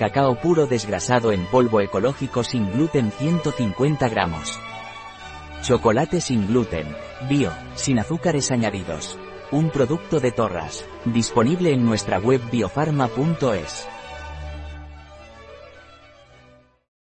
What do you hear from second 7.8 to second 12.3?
azúcares añadidos. Un producto de Torras. Disponible en nuestra